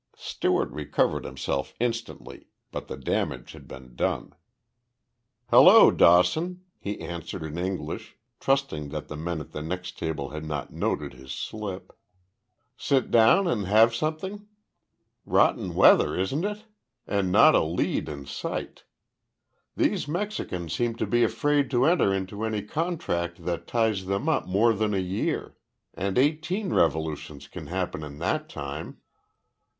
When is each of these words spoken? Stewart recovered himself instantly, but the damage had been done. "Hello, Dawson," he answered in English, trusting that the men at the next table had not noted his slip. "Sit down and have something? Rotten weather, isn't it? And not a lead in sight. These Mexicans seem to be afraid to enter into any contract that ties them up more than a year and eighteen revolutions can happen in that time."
Stewart 0.17 0.71
recovered 0.71 1.25
himself 1.25 1.75
instantly, 1.79 2.47
but 2.71 2.87
the 2.87 2.97
damage 2.97 3.51
had 3.51 3.67
been 3.67 3.95
done. 3.95 4.33
"Hello, 5.51 5.91
Dawson," 5.91 6.63
he 6.79 6.99
answered 7.01 7.43
in 7.43 7.55
English, 7.55 8.17
trusting 8.39 8.89
that 8.89 9.09
the 9.09 9.15
men 9.15 9.39
at 9.39 9.51
the 9.51 9.61
next 9.61 9.99
table 9.99 10.29
had 10.29 10.43
not 10.43 10.73
noted 10.73 11.13
his 11.13 11.31
slip. 11.31 11.93
"Sit 12.75 13.11
down 13.11 13.47
and 13.47 13.67
have 13.67 13.93
something? 13.93 14.47
Rotten 15.23 15.75
weather, 15.75 16.19
isn't 16.19 16.45
it? 16.45 16.65
And 17.05 17.31
not 17.31 17.53
a 17.53 17.61
lead 17.61 18.09
in 18.09 18.25
sight. 18.25 18.85
These 19.77 20.07
Mexicans 20.07 20.73
seem 20.73 20.95
to 20.95 21.05
be 21.05 21.23
afraid 21.23 21.69
to 21.69 21.85
enter 21.85 22.11
into 22.11 22.43
any 22.43 22.63
contract 22.63 23.45
that 23.45 23.67
ties 23.67 24.07
them 24.07 24.27
up 24.27 24.47
more 24.47 24.73
than 24.73 24.95
a 24.95 24.97
year 24.97 25.57
and 25.93 26.17
eighteen 26.17 26.73
revolutions 26.73 27.47
can 27.47 27.67
happen 27.67 28.01
in 28.03 28.17
that 28.17 28.49
time." 28.49 28.97